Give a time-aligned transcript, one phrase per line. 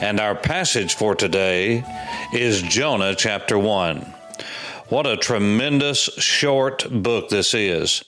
[0.00, 1.84] and our passage for today
[2.32, 4.00] is Jonah chapter 1.
[4.88, 8.02] What a tremendous short book this is.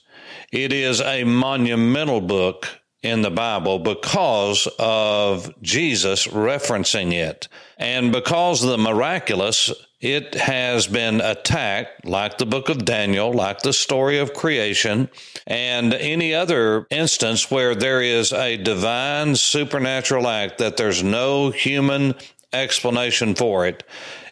[0.51, 2.69] It is a monumental book
[3.03, 7.49] in the Bible because of Jesus referencing it.
[7.77, 9.71] And because the miraculous,
[10.03, 15.09] it has been attacked, like the book of Daniel, like the story of creation,
[15.47, 22.15] and any other instance where there is a divine supernatural act that there's no human
[22.53, 23.85] explanation for it.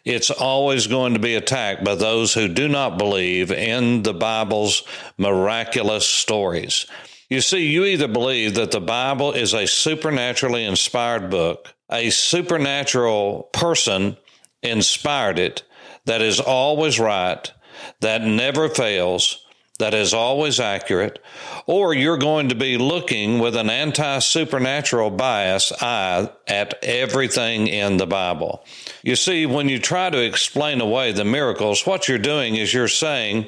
[0.03, 4.83] It's always going to be attacked by those who do not believe in the Bible's
[5.17, 6.85] miraculous stories.
[7.29, 13.43] You see, you either believe that the Bible is a supernaturally inspired book, a supernatural
[13.53, 14.17] person
[14.63, 15.63] inspired it,
[16.05, 17.51] that is always right,
[17.99, 19.45] that never fails,
[19.81, 21.19] that is always accurate,
[21.65, 27.97] or you're going to be looking with an anti supernatural bias eye at everything in
[27.97, 28.63] the Bible.
[29.03, 32.87] You see, when you try to explain away the miracles, what you're doing is you're
[32.87, 33.47] saying,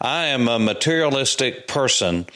[0.00, 2.26] I am a materialistic person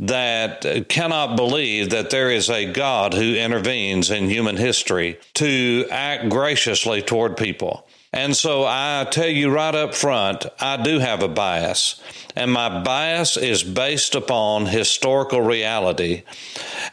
[0.00, 6.28] that cannot believe that there is a God who intervenes in human history to act
[6.28, 7.85] graciously toward people.
[8.16, 12.00] And so I tell you right up front, I do have a bias.
[12.34, 16.22] And my bias is based upon historical reality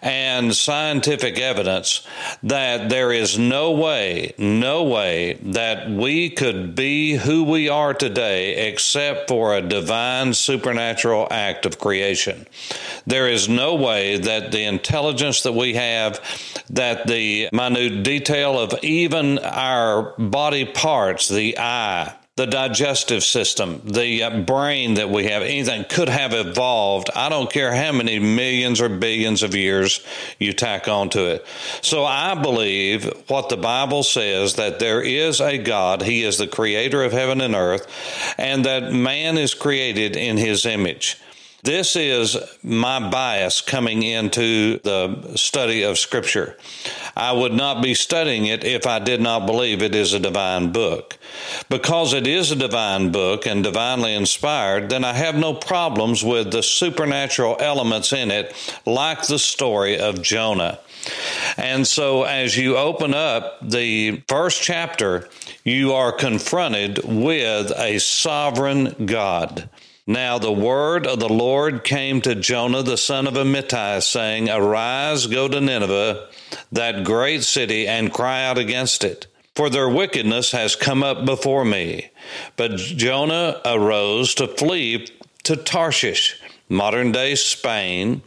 [0.03, 2.05] and scientific evidence
[2.43, 8.67] that there is no way, no way that we could be who we are today
[8.67, 12.45] except for a divine supernatural act of creation.
[13.07, 16.19] There is no way that the intelligence that we have,
[16.69, 24.23] that the minute detail of even our body parts, the eye, the digestive system, the
[24.23, 27.11] uh, brain that we have, anything could have evolved.
[27.15, 30.03] I don't care how many millions or billions of years
[30.39, 31.45] you tack onto it.
[31.83, 36.47] So I believe what the Bible says that there is a God, He is the
[36.47, 37.87] creator of heaven and earth,
[38.39, 41.19] and that man is created in His image.
[41.63, 46.57] This is my bias coming into the study of Scripture.
[47.15, 50.73] I would not be studying it if I did not believe it is a divine
[50.73, 51.17] book.
[51.69, 56.51] Because it is a divine book and divinely inspired, then I have no problems with
[56.51, 58.53] the supernatural elements in it,
[58.85, 60.79] like the story of Jonah.
[61.55, 65.29] And so, as you open up the first chapter,
[65.63, 69.69] you are confronted with a sovereign God.
[70.05, 75.27] Now the word of the Lord came to Jonah the son of Amittai, saying, Arise,
[75.27, 76.27] go to Nineveh,
[76.73, 79.27] that great city, and cry out against it.
[79.55, 82.09] For their wickedness has come up before me.
[82.57, 85.07] But Jonah arose to flee
[85.43, 86.37] to Tarshish,
[86.67, 88.23] modern day Spain,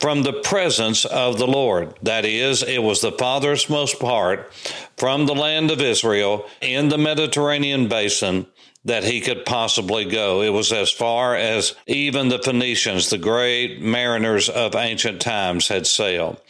[0.00, 1.94] from the presence of the Lord.
[2.02, 4.52] That is, it was the farthest most part
[4.96, 8.46] from the land of Israel in the Mediterranean basin
[8.84, 10.42] that he could possibly go.
[10.42, 15.86] It was as far as even the Phoenicians, the great mariners of ancient times, had
[15.86, 16.40] sailed.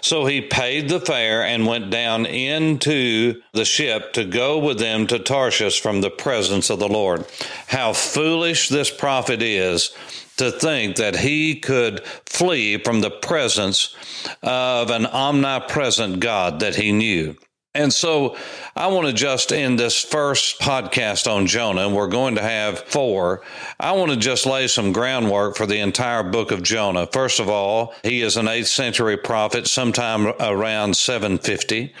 [0.00, 5.06] So he paid the fare and went down into the ship to go with them
[5.06, 7.24] to Tarshish from the presence of the Lord.
[7.68, 9.94] How foolish this prophet is
[10.36, 13.94] to think that he could flee from the presence
[14.42, 17.36] of an omnipresent God that he knew.
[17.74, 18.36] And so
[18.74, 22.80] I want to just end this first podcast on Jonah, and we're going to have
[22.80, 23.42] four.
[23.78, 27.06] I want to just lay some groundwork for the entire book of Jonah.
[27.06, 31.94] First of all, he is an 8th century prophet, sometime around 750.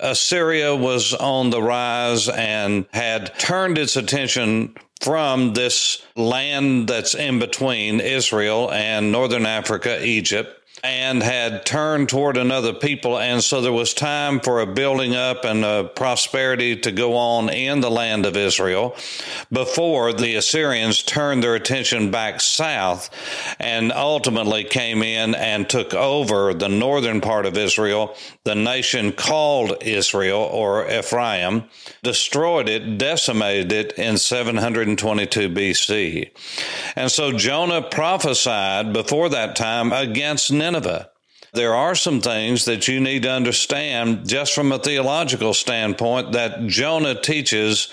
[0.00, 7.38] Assyria was on the rise and had turned its attention from this land that's in
[7.38, 13.18] between Israel and northern Africa, Egypt and had turned toward another people.
[13.18, 17.48] And so there was time for a building up and a prosperity to go on
[17.50, 18.96] in the land of Israel
[19.52, 23.10] before the Assyrians turned their attention back south
[23.58, 29.82] and ultimately came in and took over the northern part of Israel, the nation called
[29.82, 31.64] Israel or Ephraim,
[32.02, 36.30] destroyed it, decimated it in 722 BC.
[36.96, 40.69] And so Jonah prophesied before that time against Nineveh.
[40.70, 41.10] Nineveh.
[41.52, 46.64] there are some things that you need to understand just from a theological standpoint that
[46.68, 47.88] Jonah teaches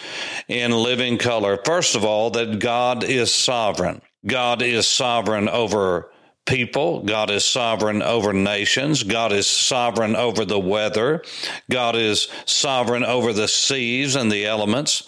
[0.47, 1.59] in living color.
[1.65, 4.03] First of all, that God is sovereign.
[4.27, 6.11] God is sovereign over
[6.45, 7.01] people.
[7.01, 9.01] God is sovereign over nations.
[9.01, 11.23] God is sovereign over the weather.
[11.71, 15.03] God is sovereign over the seas and the elements.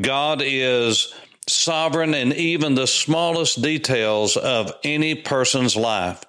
[0.00, 1.14] God is
[1.48, 6.24] sovereign in even the smallest details of any person's life.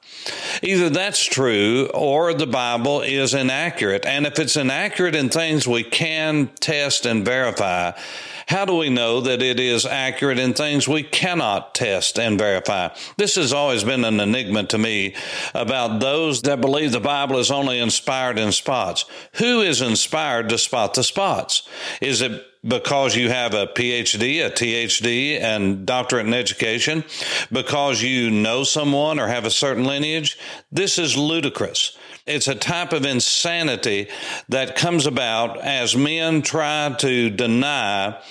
[0.61, 4.05] Either that's true or the Bible is inaccurate.
[4.05, 7.91] And if it's inaccurate in things we can test and verify,
[8.47, 12.89] how do we know that it is accurate in things we cannot test and verify?
[13.17, 15.15] This has always been an enigma to me
[15.53, 19.03] about those that believe the Bible is only inspired in spots.
[19.33, 21.67] Who is inspired to spot the spots?
[21.99, 27.03] Is it because you have a PhD, a THD, and doctorate in education,
[27.51, 30.16] because you know someone or have a certain lineage,
[30.71, 31.97] this is ludicrous.
[32.25, 34.09] It's a type of insanity
[34.49, 38.21] that comes about as men try to deny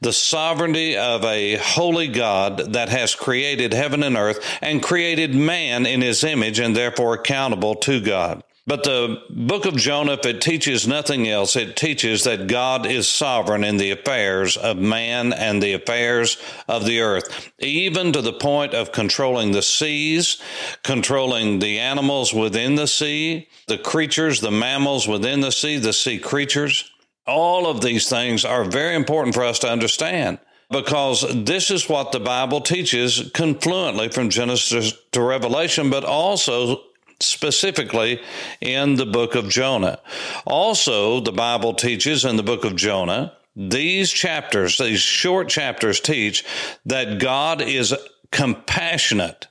[0.00, 5.86] the sovereignty of a holy God that has created heaven and earth and created man
[5.86, 8.42] in his image and therefore accountable to God.
[8.68, 13.06] But the book of Jonah, if it teaches nothing else, it teaches that God is
[13.06, 16.36] sovereign in the affairs of man and the affairs
[16.66, 20.42] of the earth, even to the point of controlling the seas,
[20.82, 26.18] controlling the animals within the sea, the creatures, the mammals within the sea, the sea
[26.18, 26.90] creatures.
[27.24, 30.40] All of these things are very important for us to understand
[30.72, 36.82] because this is what the Bible teaches confluently from Genesis to Revelation, but also
[37.20, 38.20] specifically
[38.60, 39.98] in the book of Jonah.
[40.44, 46.44] Also, the Bible teaches in the book of Jonah, these chapters, these short chapters teach
[46.84, 47.94] that God is
[48.30, 49.48] compassionate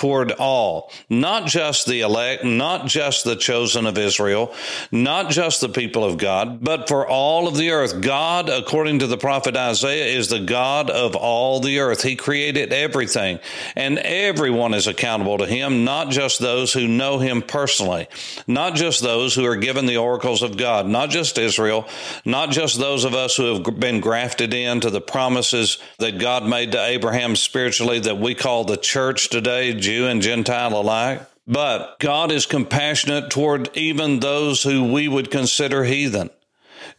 [0.00, 4.50] toward all, not just the elect, not just the chosen of Israel,
[4.90, 8.00] not just the people of God, but for all of the earth.
[8.00, 12.02] God, according to the prophet Isaiah, is the God of all the earth.
[12.02, 13.40] He created everything,
[13.76, 18.08] and everyone is accountable to Him, not just those who know Him personally,
[18.46, 21.86] not just those who are given the oracles of God, not just Israel,
[22.24, 26.72] not just those of us who have been grafted into the promises that God made
[26.72, 31.20] to Abraham spiritually that we call the church today Jew and Gentile alike.
[31.48, 36.30] But God is compassionate toward even those who we would consider heathen.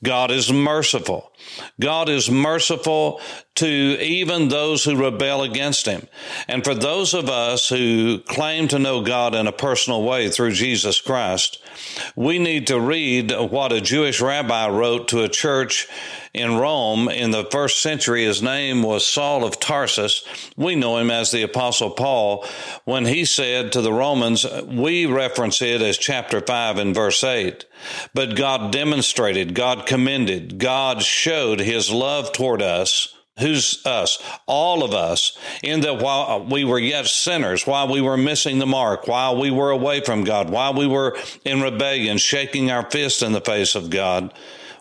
[0.03, 1.31] God is merciful.
[1.79, 3.21] God is merciful
[3.55, 6.05] to even those who rebel against him.
[6.49, 10.51] And for those of us who claim to know God in a personal way through
[10.51, 11.63] Jesus Christ,
[12.17, 15.87] we need to read what a Jewish rabbi wrote to a church
[16.33, 18.23] in Rome in the first century.
[18.23, 20.23] His name was Saul of Tarsus.
[20.55, 22.45] We know him as the Apostle Paul.
[22.85, 27.65] When he said to the Romans, we reference it as chapter 5 and verse 8.
[28.13, 34.21] But God demonstrated, God commended, God showed his love toward us Who's us?
[34.45, 38.65] All of us, in that while we were yet sinners, while we were missing the
[38.65, 43.23] mark, while we were away from God, while we were in rebellion, shaking our fist
[43.23, 44.33] in the face of God,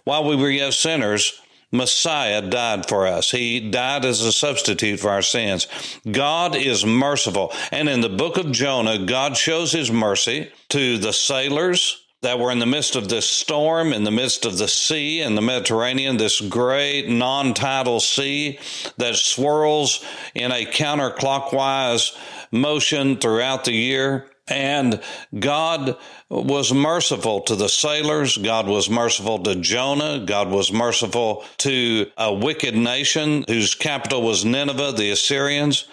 [0.04, 1.40] while we were yet sinners,
[1.72, 3.30] Messiah died for us.
[3.30, 5.68] He died as a substitute for our sins.
[6.10, 7.52] God is merciful.
[7.70, 12.50] And in the book of Jonah, God shows his mercy to the sailors that were
[12.50, 16.16] in the midst of this storm, in the midst of the sea in the Mediterranean,
[16.16, 18.58] this great non tidal sea
[18.98, 20.04] that swirls
[20.34, 22.16] in a counterclockwise
[22.50, 24.29] motion throughout the year.
[24.50, 25.00] And
[25.38, 25.96] God
[26.28, 28.36] was merciful to the sailors.
[28.36, 30.24] God was merciful to Jonah.
[30.26, 35.86] God was merciful to a wicked nation whose capital was Nineveh, the Assyrians.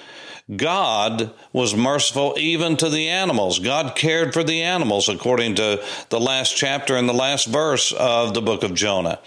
[0.55, 3.59] God was merciful even to the animals.
[3.59, 8.33] God cared for the animals, according to the last chapter and the last verse of
[8.33, 9.19] the book of Jonah.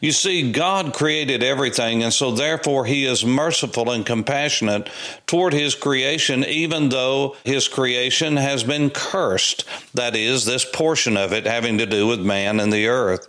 [0.00, 4.88] You see, God created everything, and so therefore He is merciful and compassionate
[5.26, 9.64] toward His creation, even though His creation has been cursed.
[9.94, 13.26] That is, this portion of it having to do with man and the earth.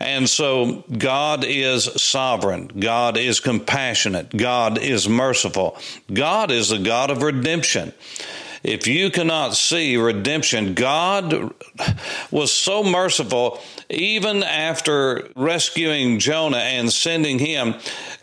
[0.00, 2.68] And so God is sovereign.
[2.68, 4.36] God is compassionate.
[4.36, 5.76] God is merciful.
[6.12, 7.92] God is the God of redemption.
[8.62, 11.52] If you cannot see redemption, God
[12.30, 17.74] was so merciful even after rescuing Jonah and sending him,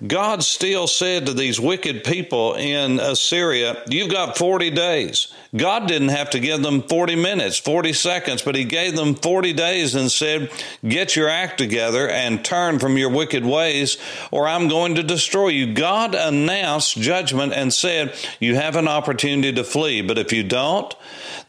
[0.05, 5.33] God still said to these wicked people in Assyria, You've got 40 days.
[5.55, 9.53] God didn't have to give them 40 minutes, 40 seconds, but He gave them 40
[9.53, 10.51] days and said,
[10.87, 13.97] Get your act together and turn from your wicked ways,
[14.31, 15.73] or I'm going to destroy you.
[15.73, 20.93] God announced judgment and said, You have an opportunity to flee, but if you don't,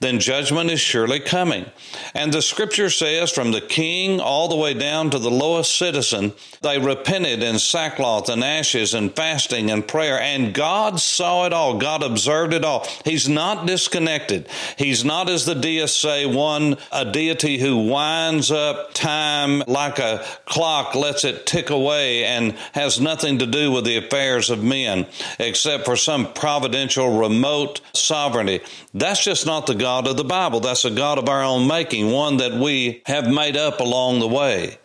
[0.01, 1.67] then judgment is surely coming.
[2.15, 6.33] And the scripture says, from the king all the way down to the lowest citizen,
[6.63, 10.19] they repented in sackcloth and ashes and fasting and prayer.
[10.19, 11.79] And God saw it all.
[11.79, 12.87] God observed it all.
[13.05, 14.49] He's not disconnected.
[14.79, 20.25] He's not, as the deists say, one, a deity who winds up time like a
[20.45, 25.07] clock, lets it tick away, and has nothing to do with the affairs of men,
[25.39, 28.61] except for some providential remote sovereignty.
[28.95, 30.61] That's just not the God of the Bible.
[30.61, 34.29] That's a God of our own making, one that we have made up along the
[34.29, 34.79] way.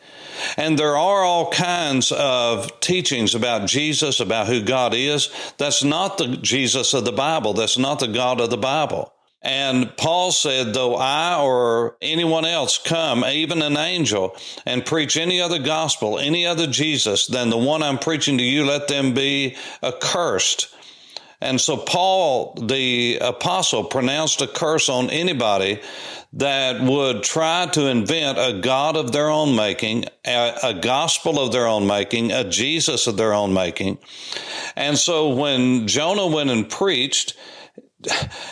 [0.57, 5.29] And there are all kinds of teachings about Jesus, about who God is.
[5.57, 7.53] That's not the Jesus of the Bible.
[7.53, 9.13] That's not the God of the Bible.
[9.43, 15.41] And Paul said, though I or anyone else come, even an angel, and preach any
[15.41, 19.55] other gospel, any other Jesus than the one I'm preaching to you, let them be
[19.81, 20.73] accursed.
[21.41, 25.81] And so Paul, the apostle, pronounced a curse on anybody
[26.33, 31.51] that would try to invent a God of their own making, a, a, gospel of
[31.51, 33.97] their own making, a Jesus of their own making.
[34.75, 37.35] And so when Jonah went and preached,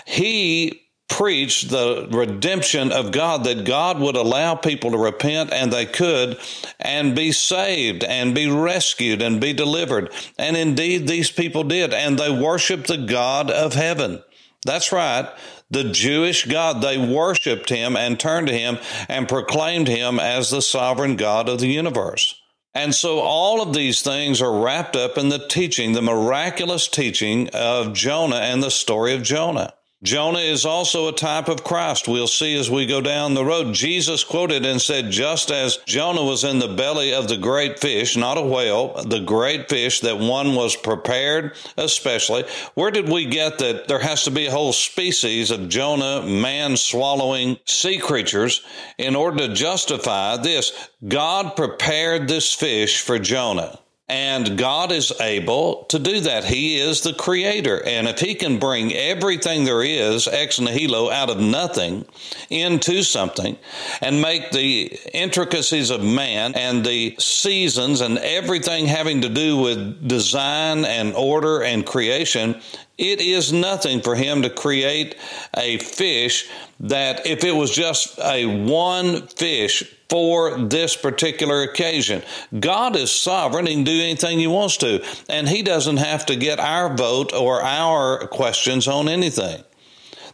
[0.05, 5.85] he preached the redemption of God, that God would allow people to repent and they
[5.85, 6.39] could
[6.79, 10.13] and be saved and be rescued and be delivered.
[10.37, 11.93] And indeed, these people did.
[11.93, 14.23] And they worshiped the God of heaven.
[14.65, 15.29] That's right.
[15.69, 16.81] The Jewish God.
[16.81, 21.59] They worshiped him and turned to him and proclaimed him as the sovereign God of
[21.59, 22.39] the universe.
[22.73, 27.49] And so all of these things are wrapped up in the teaching, the miraculous teaching
[27.49, 29.73] of Jonah and the story of Jonah.
[30.01, 32.08] Jonah is also a type of Christ.
[32.08, 33.74] We'll see as we go down the road.
[33.74, 38.15] Jesus quoted and said, just as Jonah was in the belly of the great fish,
[38.15, 42.46] not a whale, the great fish, that one was prepared especially.
[42.75, 46.77] Where did we get that there has to be a whole species of Jonah, man
[46.77, 48.63] swallowing sea creatures
[48.98, 50.89] in order to justify this?
[51.06, 53.79] God prepared this fish for Jonah.
[54.09, 56.43] And God is able to do that.
[56.43, 57.85] He is the creator.
[57.85, 62.05] And if He can bring everything there is, ex nihilo, out of nothing
[62.49, 63.57] into something
[64.01, 70.07] and make the intricacies of man and the seasons and everything having to do with
[70.07, 72.59] design and order and creation,
[73.00, 75.15] it is nothing for Him to create
[75.56, 76.50] a fish
[76.82, 82.24] that if it was just a one fish for this particular occasion.
[82.60, 83.68] God is sovereign.
[83.68, 87.32] He can do anything He wants to, and He doesn't have to get our vote
[87.32, 89.63] or our questions on anything.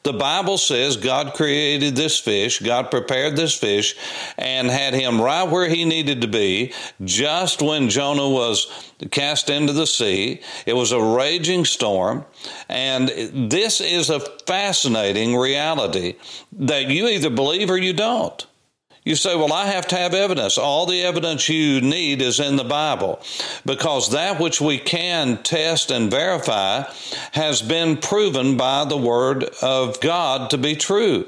[0.05, 3.95] The Bible says God created this fish, God prepared this fish,
[4.37, 9.73] and had him right where he needed to be just when Jonah was cast into
[9.73, 10.41] the sea.
[10.67, 12.23] It was a raging storm,
[12.69, 13.09] and
[13.49, 16.17] this is a fascinating reality
[16.51, 18.45] that you either believe or you don't.
[19.05, 20.57] You say, well, I have to have evidence.
[20.57, 23.21] All the evidence you need is in the Bible
[23.63, 26.85] because that which we can test and verify
[27.33, 31.27] has been proven by the Word of God to be true.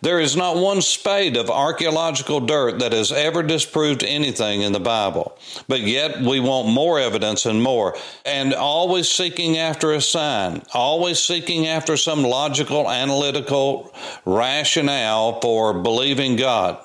[0.00, 4.80] There is not one spade of archaeological dirt that has ever disproved anything in the
[4.80, 5.36] Bible.
[5.66, 7.96] But yet we want more evidence and more.
[8.24, 13.94] And always seeking after a sign, always seeking after some logical, analytical
[14.24, 16.78] rationale for believing God.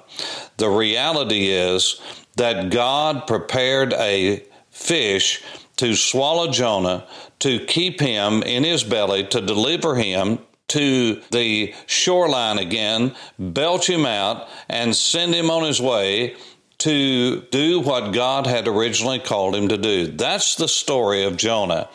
[0.58, 2.00] The reality is
[2.36, 5.44] that God prepared a fish
[5.78, 7.08] to swallow Jonah,
[7.40, 14.06] to keep him in his belly, to deliver him to the shoreline again, belch him
[14.06, 16.36] out, and send him on his way
[16.80, 20.08] to do what God had originally called him to do.
[20.08, 21.88] That's the story of Jonah.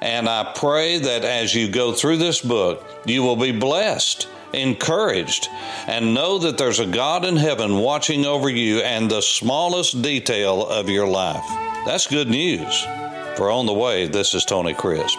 [0.00, 5.48] And I pray that as you go through this book, you will be blessed, encouraged,
[5.88, 10.64] and know that there's a God in heaven watching over you and the smallest detail
[10.66, 11.44] of your life.
[11.84, 12.86] That's good news.
[13.36, 15.18] For On the Way, this is Tony Crisp.